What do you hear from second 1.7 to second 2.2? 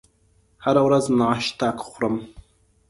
خورم